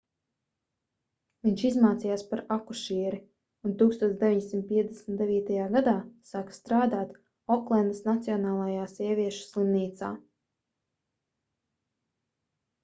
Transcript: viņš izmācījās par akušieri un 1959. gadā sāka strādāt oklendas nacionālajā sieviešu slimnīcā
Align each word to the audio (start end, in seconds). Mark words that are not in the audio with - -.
viņš 1.47 1.63
izmācījās 1.69 2.21
par 2.29 2.39
akušieri 2.55 3.17
un 3.69 3.75
1959. 3.81 5.57
gadā 5.75 5.93
sāka 6.29 6.57
strādāt 6.59 7.13
oklendas 7.59 8.01
nacionālajā 8.07 8.87
sieviešu 8.95 9.45
slimnīcā 9.51 10.09